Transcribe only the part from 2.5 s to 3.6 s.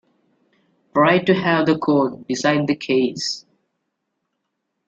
the case.